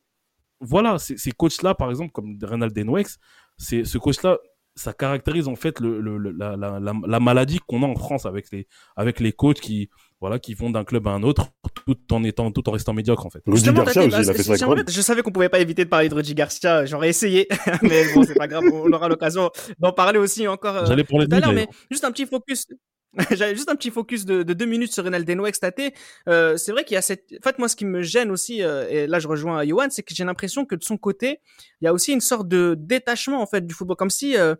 [0.62, 3.18] voilà, ces coachs-là, par exemple, comme Reynald Denouex,
[3.58, 4.38] c'est ce coach-là,
[4.74, 8.50] ça caractérise en fait le, le, la, la, la, maladie qu'on a en France avec
[8.52, 11.48] les avec les coachs qui voilà qui vont d'un club à un autre
[11.84, 13.42] tout en étant tout en restant médiocre en fait.
[13.46, 16.08] Rudy Garcia aussi, il a fait ça Je savais qu'on pouvait pas éviter de parler
[16.08, 17.48] de Rudy Garcia, j'aurais essayé,
[17.82, 21.22] mais bon c'est pas grave, on aura l'occasion d'en parler aussi encore euh, J'allais pour
[21.22, 22.66] tout à l'heure, mais juste un petit focus
[23.30, 25.94] J'avais juste un petit focus de, de deux minutes sur Renal Deno extaté.
[26.28, 27.32] Euh, c'est vrai qu'il y a cette.
[27.38, 30.02] En fait, moi, ce qui me gêne aussi, euh, et là, je rejoins Johan, c'est
[30.02, 31.40] que j'ai l'impression que de son côté,
[31.80, 34.54] il y a aussi une sorte de détachement en fait du football, comme si, euh,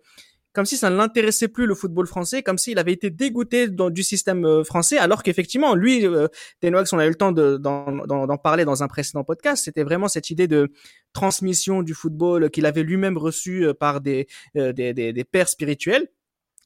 [0.53, 4.03] comme si ça ne l'intéressait plus le football français, comme s'il avait été dégoûté du
[4.03, 6.29] système euh, français, alors qu'effectivement, lui, euh,
[6.63, 9.65] on a eu le temps d'en parler dans un précédent podcast.
[9.65, 10.71] C'était vraiment cette idée de
[11.13, 16.09] transmission du football qu'il avait lui-même reçu euh, par des, des, des, des pères spirituels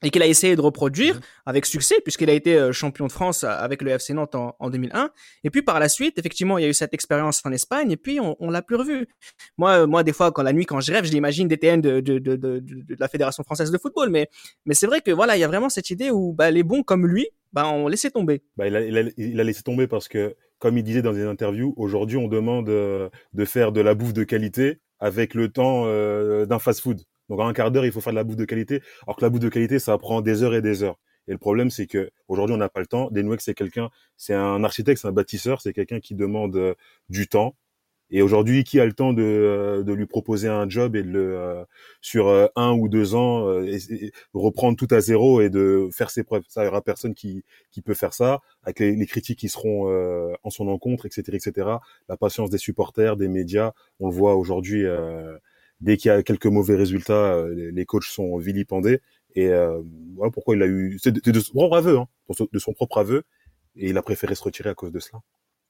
[0.03, 1.21] et qu'il a essayé de reproduire mhm.
[1.45, 4.55] avec succès puisqu'il a été euh, champion de France euh, avec le FC Nantes en,
[4.59, 5.09] en, 2001
[5.43, 7.97] et puis par la suite effectivement il y a eu cette expérience en Espagne et
[7.97, 9.07] puis on, on l'a plus revu.
[9.57, 11.99] Moi euh, moi des fois quand la nuit quand je rêve je l'imagine DTN de,
[11.99, 14.09] de, de, de, de la fédération française de football.
[14.09, 14.29] Mais
[14.65, 16.83] mais c'est vrai que voilà il y a vraiment cette idée où bah, les bons
[16.83, 18.43] comme lui bah on laissait tomber.
[18.57, 21.13] Bah, il, a, il, a, il a laissé tomber parce que comme il disait dans
[21.13, 25.85] des interviews aujourd'hui on demande de faire de la bouffe de qualité avec le temps
[26.45, 28.81] d'un fast-food donc en un quart d'heure, il faut faire de la bouffe de qualité.
[29.05, 30.97] Alors que la bouffe de qualité, ça prend des heures et des heures.
[31.27, 33.09] Et le problème, c'est que aujourd'hui, on n'a pas le temps.
[33.11, 36.73] Denouex, c'est quelqu'un, c'est un architecte, c'est un bâtisseur, c'est quelqu'un qui demande euh,
[37.09, 37.55] du temps.
[38.09, 41.09] Et aujourd'hui, qui a le temps de, euh, de lui proposer un job et de
[41.09, 41.65] le, euh,
[41.99, 46.43] sur un ou deux ans, et, reprendre tout à zéro et de faire ses preuves?
[46.47, 49.89] Ça, il y aura personne qui, qui peut faire ça, avec les, critiques qui seront
[50.43, 51.67] en son encontre, etc., etc.
[52.07, 54.85] La patience des supporters, des médias, on le voit aujourd'hui
[55.81, 59.01] dès qu'il y a quelques mauvais résultats, euh, les coachs sont vilipendés.
[59.35, 59.81] Et euh,
[60.15, 62.07] voilà pourquoi il a eu, c'est de, son propre aveu, hein,
[62.51, 63.23] de son propre aveu,
[63.75, 65.19] et il a préféré se retirer à cause de cela.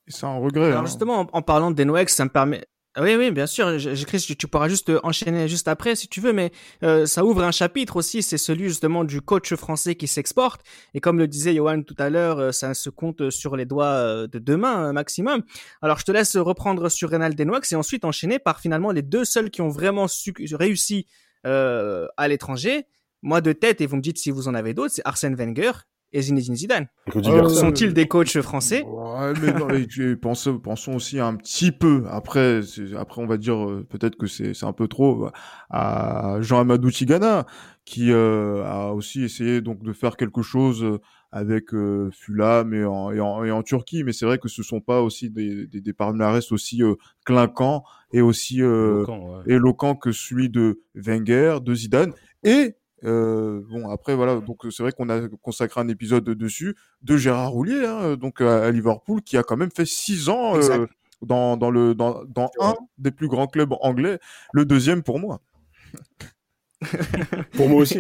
[0.08, 0.68] C'est un regret.
[0.68, 0.86] Alors hein.
[0.86, 2.66] justement, en, parlant de Denoex, ça me permet,
[3.00, 3.78] oui, oui, bien sûr.
[3.78, 6.52] J'écris, tu pourras juste enchaîner juste après si tu veux, mais
[6.84, 8.24] euh, ça ouvre un chapitre aussi.
[8.24, 10.62] C'est celui justement du coach français qui s'exporte.
[10.96, 13.86] Et comme le disait Johan tout à l'heure, euh, ça se compte sur les doigts
[13.86, 15.44] euh, de deux mains maximum.
[15.82, 19.26] Alors je te laisse reprendre sur Renald Denoix et ensuite enchaîner par finalement les deux
[19.26, 20.08] seuls qui ont vraiment
[20.54, 21.06] réussi
[21.44, 22.88] à l'étranger.
[23.22, 25.72] Moi de tête, et vous me dites si vous en avez d'autres, c'est Arsène Wenger
[26.14, 26.88] et Zinedine Zidane.
[27.16, 29.68] Euh, Sont-ils des coachs français ouais, mais non,
[30.22, 32.04] pensons, pensons aussi un petit peu.
[32.10, 32.62] Après,
[32.98, 35.30] après on va dire euh, peut-être que c'est un peu trop
[35.70, 37.46] à Jean Amadou Tigana
[37.86, 41.00] qui euh, a aussi essayé donc de faire quelque chose
[41.32, 44.04] avec euh, Fulham et en, et en, et en Turquie.
[44.04, 46.82] Mais c'est vrai que ce sont pas aussi des, des, des palmarès aussi
[47.26, 48.62] clinquants et aussi
[49.46, 54.92] éloquents que celui de Wenger, de Zidane et euh, bon après voilà donc c'est vrai
[54.92, 59.44] qu'on a consacré un épisode dessus de Gérard Roulier hein, donc à, Liverpool qui a
[59.44, 60.88] quand même fait six ans euh,
[61.22, 64.18] dans, dans le dans, dans un des plus grands clubs anglais
[64.52, 65.42] le deuxième pour moi
[67.54, 68.00] pour moi aussi.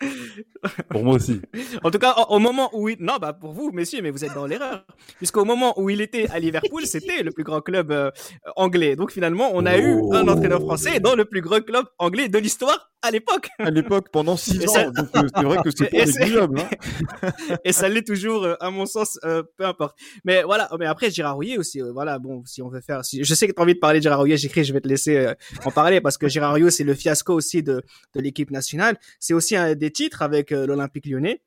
[0.90, 1.40] pour moi aussi.
[1.82, 2.96] En tout cas, au moment où il...
[3.00, 4.86] non, bah pour vous, messieurs, mais vous êtes dans l'erreur,
[5.16, 8.10] puisqu'au moment où il était à Liverpool, c'était le plus grand club euh,
[8.54, 8.96] anglais.
[8.96, 12.38] Donc finalement, on a eu un entraîneur français dans le plus grand club anglais de
[12.38, 13.48] l'histoire à l'époque.
[13.58, 14.90] À l'époque, pendant six ans.
[14.90, 16.60] Donc euh, c'est vrai que c'est pas négligeable.
[16.60, 17.30] Hein.
[17.64, 19.96] et ça l'est toujours, euh, à mon sens, peu importe.
[20.24, 20.68] Mais voilà.
[20.78, 21.80] Mais après, Gérard Rouillet aussi.
[21.80, 22.18] voilà.
[22.18, 23.22] Bon, si on veut faire, si...
[23.22, 24.88] je sais que tu as envie de parler de Gérard Rouillet, j'écris, je vais te
[24.88, 25.32] laisser
[25.64, 27.82] en parler parce que Gérard Rouillet, c'est le fiasco aussi de
[28.14, 28.98] de l'équipe nationale.
[29.20, 31.42] C'est aussi un des titres avec euh, l'Olympique lyonnais.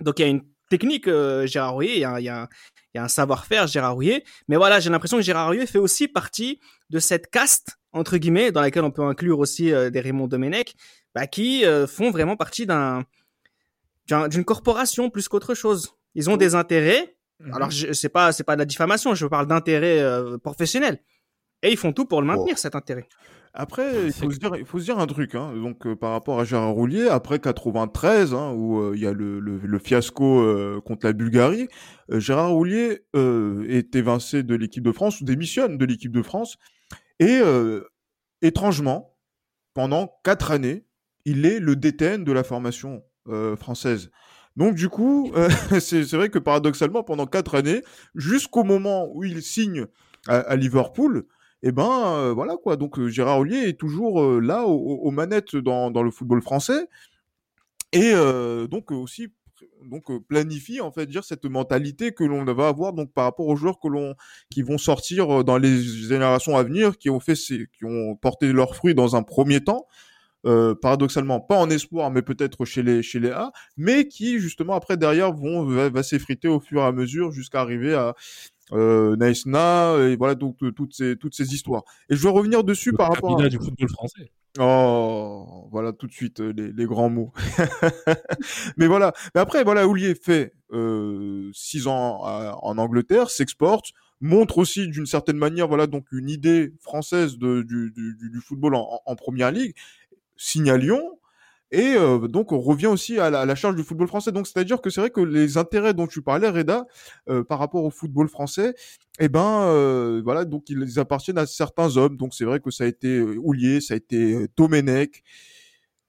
[0.00, 2.48] Donc il y a une technique euh, Gérard Rouillet, il y a, y a,
[2.94, 4.24] y a un savoir-faire Gérard Rouillet.
[4.48, 8.52] Mais voilà, j'ai l'impression que Gérard Rouillet fait aussi partie de cette caste, entre guillemets,
[8.52, 10.74] dans laquelle on peut inclure aussi euh, des Raymond Domenech,
[11.14, 13.04] bah, qui font vraiment partie d'un
[14.06, 15.94] d'une corporation plus qu'autre chose.
[16.14, 17.16] Ils ont des intérêts.
[17.40, 17.54] Mhm.
[17.54, 19.14] Alors, c'est pas c'est pas de la diffamation.
[19.14, 20.04] Je parle d'intérêts
[20.42, 21.00] professionnels.
[21.62, 23.08] Et ils font tout pour le maintenir, cet intérêt.
[23.58, 25.50] Après, il faut, se dire, il faut se dire un truc, hein.
[25.54, 29.14] donc euh, par rapport à Gérard Roulier, après 93, hein, où euh, il y a
[29.14, 31.68] le, le, le fiasco euh, contre la Bulgarie,
[32.10, 36.58] Gérard Roulier est évincé de l'équipe de France, ou démissionne de l'équipe de France,
[37.20, 37.40] et
[38.42, 39.16] étrangement,
[39.74, 40.84] pendant quatre années,
[41.24, 43.02] il est le DTN de la formation
[43.56, 44.10] française.
[44.56, 45.32] Donc du coup,
[45.80, 47.82] c'est vrai que paradoxalement, pendant quatre années,
[48.14, 49.86] jusqu'au moment où il signe
[50.28, 51.26] à, Liverpool,
[51.62, 52.76] eh ben voilà quoi.
[52.76, 56.88] Donc Gérard Ollier est toujours là aux, manettes dans, dans, le football français
[57.92, 58.12] et
[58.70, 59.28] donc aussi
[59.84, 63.56] donc planifie en fait dire cette mentalité que l'on va avoir donc par rapport aux
[63.56, 64.14] joueurs que l'on
[64.50, 68.74] qui vont sortir dans les générations à venir qui ont fait qui ont porté leurs
[68.74, 69.86] fruits dans un premier temps
[70.46, 74.74] euh, paradoxalement pas en espoir mais peut-être chez les chez les A mais qui justement
[74.74, 78.14] après derrière vont va, s'effriter au fur et à mesure jusqu'à arriver à
[78.72, 82.92] euh, Naïsna et voilà donc toutes ces toutes ces histoires et je veux revenir dessus
[82.92, 83.48] par rapport à...
[83.48, 87.32] du football français Oh, voilà tout de suite euh, les, les grands mots.
[88.76, 89.12] mais voilà.
[89.34, 95.36] Mais après, voilà, Oulier fait euh, six ans en Angleterre, s'exporte, montre aussi d'une certaine
[95.36, 99.74] manière, voilà, donc une idée française de, du, du, du football en, en, première ligue.
[100.36, 101.18] Signe à Lyon,
[101.76, 104.32] et euh, donc on revient aussi à la, charge du football français.
[104.32, 106.86] Donc c'est-à-dire que c'est vrai que les intérêts dont tu parlais, Reda,
[107.28, 108.74] euh, par rapport au football français,
[109.20, 112.16] eh ben euh, voilà, donc ils appartiennent à certains hommes.
[112.16, 115.22] Donc c'est vrai que ça a été Houlier, ça a été Domenech.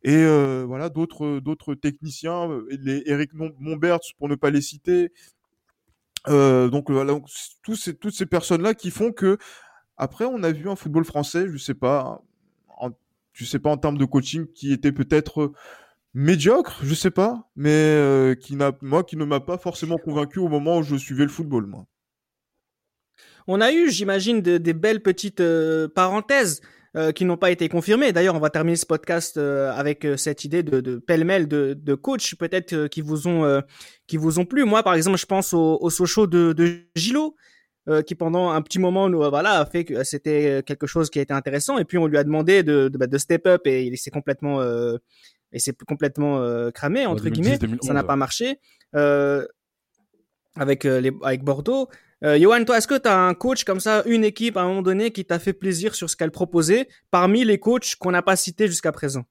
[0.03, 0.25] Et
[0.63, 5.12] voilà d'autres d'autres techniciens, les Eric Monbert pour ne pas les citer.
[6.27, 7.19] donc voilà,
[7.62, 9.38] tous ces, toutes ces personnes là qui font que
[9.97, 12.21] après on a vu un football français, je sais pas,
[13.38, 15.54] je sais pas en termes de coaching qui était peut-être euh,
[16.15, 20.39] médiocre, je sais pas, mais euh, qui n'a moi qui ne m'a pas forcément convaincu
[20.39, 21.86] au moment où je suivais le football moi.
[23.45, 26.62] On a eu, j'imagine, des belles petites euh, parenthèses
[27.13, 28.12] qui n'ont pas été confirmées.
[28.12, 32.34] D'ailleurs, on va terminer ce podcast avec cette idée de, de pêle-mêle de, de coach,
[32.34, 33.62] peut-être qui vous ont
[34.08, 34.63] qui vous ont plu.
[34.63, 37.36] Moi, par exemple, je pense au, au Sochaux de, de Gilo,
[37.89, 41.19] euh, qui pendant un petit moment nous voilà a fait que c'était quelque chose qui
[41.19, 41.78] a été intéressant.
[41.78, 44.12] Et puis on lui a demandé de de, bah, de step up et il s'est
[44.12, 44.97] complètement euh,
[45.52, 47.58] et c'est complètement euh, cramé entre guillemets.
[47.82, 48.60] ça n'a pas marché.
[48.95, 49.45] Euh,
[50.56, 51.88] avec les avec Bordeaux.
[52.23, 54.82] Johan toi est-ce que tu as un coach comme ça une équipe à un moment
[54.82, 58.36] donné qui t'a fait plaisir sur ce qu'elle proposait parmi les coachs qu'on n'a pas
[58.36, 59.23] cités jusqu'à présent?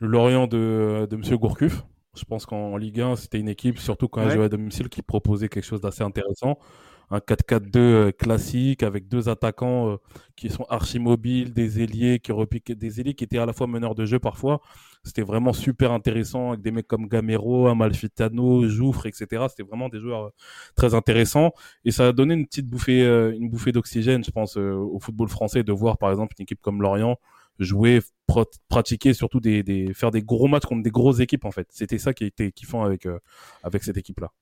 [0.00, 1.82] Le Lorient de de monsieur Gourcuff
[2.16, 5.02] je pense qu'en Ligue 1, c'était une équipe, surtout quand elle jouait à domicile, qui
[5.02, 6.58] proposait quelque chose d'assez intéressant.
[7.10, 9.96] Un 4-4-2 euh, classique avec deux attaquants euh,
[10.36, 13.66] qui sont archi mobiles, des ailiers qui repiquaient, des ailiers qui étaient à la fois
[13.66, 14.62] meneurs de jeu parfois.
[15.02, 19.44] C'était vraiment super intéressant avec des mecs comme Gamero, Amalfitano, Jouffre, etc.
[19.50, 20.30] C'était vraiment des joueurs euh,
[20.76, 21.52] très intéressants
[21.84, 25.62] et ça a donné une petite bouffée, une bouffée d'oxygène, je pense, au football français
[25.62, 27.18] de voir par exemple une équipe comme Lorient
[27.58, 28.00] jouer,
[28.68, 31.68] pratiquer, surtout des, des, faire des gros matchs contre des grosses équipes en fait.
[31.70, 33.18] C'était ça qui était kiffant avec euh,
[33.62, 34.32] avec cette équipe là.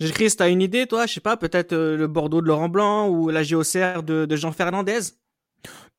[0.00, 1.06] Chris, t'as une idée toi?
[1.06, 4.36] Je sais pas, peut-être euh, le Bordeaux de Laurent Blanc ou la JOCR de, de
[4.36, 5.00] Jean Fernandez?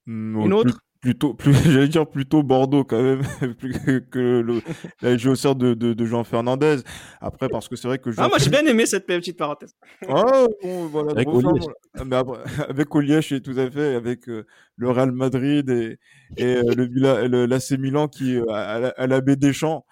[0.07, 0.81] Une autre?
[1.01, 3.23] Plutôt plus j'allais dire plutôt Bordeaux quand même
[3.57, 3.73] plus
[4.09, 4.61] que le,
[5.01, 6.77] la géocère de, de, de, Jean Fernandez.
[7.19, 9.75] Après parce que c'est vrai que ah moi j'ai bien aimé cette petite parenthèse.
[10.07, 11.65] Ah bon voilà avec Oliège.
[12.05, 14.45] mais après, avec Oliège et tout à fait avec euh,
[14.77, 15.97] le Real Madrid et
[16.37, 19.85] et euh, le l'AC Milan qui euh, à, la, baie des Champs.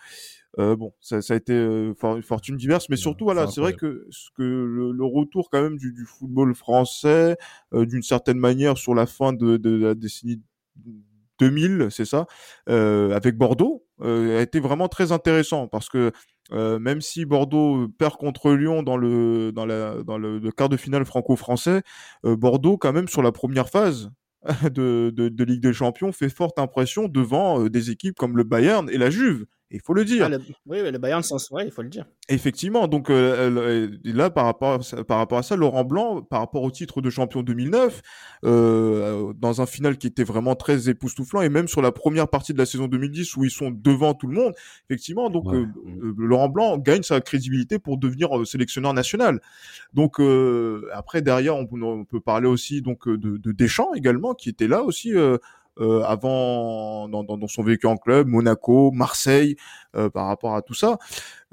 [0.57, 4.07] Euh, bon, ça, ça, a été une fortune diverse, mais surtout voilà, c'est vrai que
[4.09, 7.37] ce que le, le, retour quand même du, du football français,
[7.71, 10.41] d'une certaine manière, sur la fin de, de la décennie
[11.39, 12.27] 2000, c'est ça,
[12.69, 16.11] euh, avec Bordeaux, euh, a été vraiment très intéressant parce que
[16.51, 21.81] euh, même si Bordeaux perd contre Lyon dans le quart de finale franco-français,
[22.23, 24.11] Bordeaux quand même sur la première phase
[24.71, 29.09] de, Ligue des Champions fait forte impression devant des équipes comme le Bayern et la
[29.09, 30.27] Juve il faut le dire.
[30.32, 32.05] Ah, oui, le Bayern, sens, ouais, il faut le dire.
[32.27, 36.63] Effectivement, donc euh, là, par rapport, à, par rapport à ça, Laurent Blanc, par rapport
[36.63, 38.01] au titre de champion 2009,
[38.45, 42.53] euh, dans un final qui était vraiment très époustouflant, et même sur la première partie
[42.53, 44.53] de la saison 2010 où ils sont devant tout le monde,
[44.89, 49.39] effectivement, donc euh, euh, Laurent Blanc gagne sa crédibilité pour devenir sélectionneur national.
[49.93, 50.19] Donc
[50.93, 54.84] après, derrière, on, on, peut parler aussi donc de, de Deschamps également, qui était là
[54.84, 55.13] aussi
[55.79, 59.55] euh, avant dans, dans, son vécu en club, Monaco, Marseille,
[59.95, 60.97] euh, par rapport à tout ça.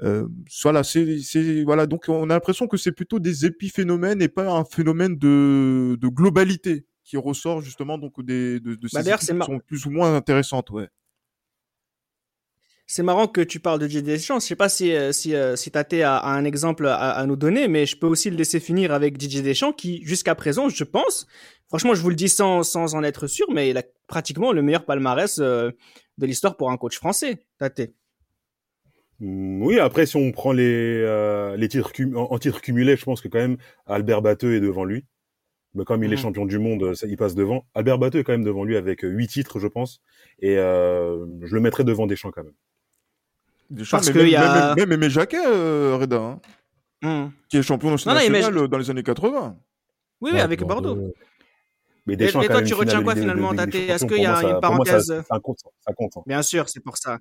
[0.01, 0.27] Euh,
[0.63, 4.65] voilà, c'est, voilà, donc on a l'impression que c'est plutôt des épiphénomènes et pas un
[4.65, 9.59] phénomène de, de globalité qui ressort justement donc des de, de bah, ces qui sont
[9.65, 10.89] plus ou moins intéressantes, ouais.
[12.89, 14.39] C'est marrant que tu parles de Didier Deschamps.
[14.39, 17.67] Je sais pas si euh, si euh, si Tate a, un exemple à, nous donner,
[17.67, 21.27] mais je peux aussi le laisser finir avec Didier Deschamps, qui jusqu'à présent, je pense,
[21.67, 24.61] franchement, je vous le dis sans sans en être sûr, mais il a pratiquement le
[24.61, 25.71] meilleur palmarès euh,
[26.17, 27.45] de l'histoire pour un coach français.
[27.59, 27.91] Tate.
[29.19, 33.27] Mm, oui, après, si on prend les les titres en, titres cumulés, je pense que
[33.27, 35.05] quand même Albert Batteux est devant lui.
[35.73, 36.21] Mais comme il est mhm.
[36.21, 37.67] champion du monde, il passe devant.
[37.75, 40.01] Albert Batteux est quand même devant lui avec huit titres, je pense.
[40.39, 42.53] Et je le mettrais devant Deschamps quand même.
[43.91, 44.75] Parce qu'il y a...
[44.75, 46.39] Même, Aimé Jacquet, euh, Reda,
[47.01, 47.31] hein, hmm.
[47.49, 49.57] qui est champion national euh, dans les années 80.
[50.21, 51.13] Oui, oui, avec Bordeaux.
[52.07, 52.15] Mais
[52.49, 55.23] toi, tu retiens quoi finalement, Est-ce qu'il y a une pour moi, ça- parenthèse?
[55.29, 56.17] ça compte, ça compte.
[56.17, 56.21] hein.
[56.25, 57.19] Bien sûr, c'est pour ça.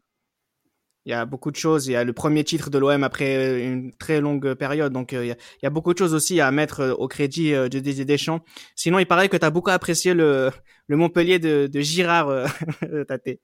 [1.05, 1.87] Il y a beaucoup de choses.
[1.87, 4.93] Il y a le premier titre de l'OM après une très longue période.
[4.93, 6.93] Donc, euh, il y a, il y a beaucoup de choses aussi à mettre euh,
[6.95, 8.41] au crédit euh, de Didier Deschamps.
[8.75, 10.51] Sinon, il paraît que tu as beaucoup apprécié le,
[10.89, 12.47] le Montpellier de, de Girard, euh,
[13.09, 13.39] Tate.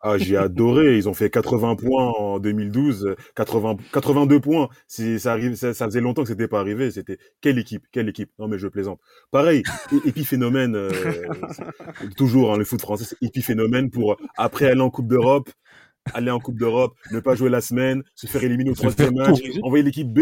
[0.00, 0.96] Ah, j'ai adoré.
[0.96, 4.68] Ils ont fait 80 points en 2012, euh, 80, 82 points.
[4.86, 6.90] Si ça arrive, ça, ça faisait longtemps que c'était pas arrivé.
[6.90, 8.30] C'était quelle équipe, quelle équipe.
[8.38, 9.00] Non mais je plaisante.
[9.30, 9.62] Pareil,
[10.06, 10.76] épiphénomène.
[10.76, 10.90] euh,
[12.16, 15.50] toujours hein, le foot français, c'est épiphénomène pour après aller en Coupe d'Europe,
[16.14, 19.38] aller en Coupe d'Europe, ne pas jouer la semaine, se faire éliminer au troisième match,
[19.62, 20.20] envoyer l'équipe B.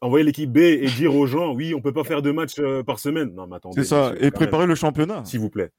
[0.00, 2.84] Envoyer l'équipe B et dire aux gens, oui, on peut pas faire deux matchs euh,
[2.84, 3.34] par semaine.
[3.34, 3.82] Non, mais attendez.
[3.82, 4.14] C'est ça.
[4.20, 5.24] Et préparer le championnat.
[5.24, 5.70] s'il vous plaît.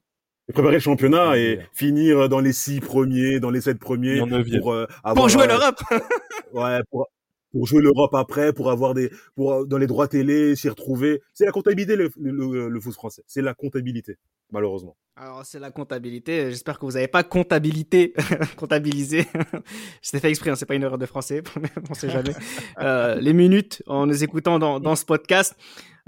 [0.49, 4.27] Et préparer le championnat et finir dans les six premiers, dans les sept premiers, en
[4.27, 5.81] pour euh, avoir Pour jouer euh, l'Europe
[6.53, 7.07] ouais, pour,
[7.53, 11.21] pour jouer l'Europe après, pour avoir des, pour euh, dans les droits télé, s'y retrouver.
[11.33, 13.23] C'est la comptabilité le, le, le foot français.
[13.27, 14.17] C'est la comptabilité,
[14.51, 14.97] malheureusement.
[15.15, 16.49] Alors, c'est la comptabilité.
[16.49, 18.13] J'espère que vous n'avez pas comptabilité,
[18.57, 19.27] comptabilisé.
[20.01, 21.43] C'était fait exprès, hein, c'est pas une erreur de français,
[21.89, 22.33] on sait jamais.
[22.79, 25.55] Euh, les minutes en nous écoutant dans, dans ce podcast.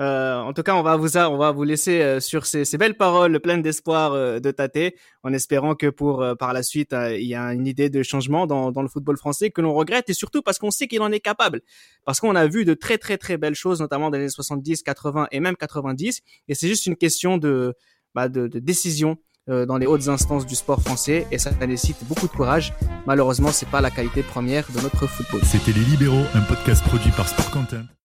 [0.02, 2.78] Euh, en tout cas, on va vous, on va vous laisser euh, sur ces, ces
[2.78, 4.93] belles paroles pleines d'espoir euh, de Tate,
[5.24, 8.04] en espérant que pour euh, par la suite, euh, il y a une idée de
[8.04, 11.02] changement dans, dans le football français que l'on regrette et surtout parce qu'on sait qu'il
[11.02, 11.62] en est capable.
[12.04, 14.84] Parce qu'on a vu de très très très belles choses, notamment dans les années 70,
[14.84, 16.22] 80 et même 90.
[16.50, 17.74] Et c'est juste une question de,
[18.14, 19.18] bah, de, de décision
[19.48, 22.74] euh, dans les hautes instances du sport français et ça nécessite beaucoup de courage.
[23.06, 25.41] Malheureusement, c'est pas la qualité première de notre football.
[25.46, 27.86] C'était Les Libéraux, un podcast produit par Sport Content.